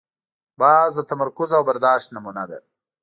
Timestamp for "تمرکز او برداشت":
1.11-2.07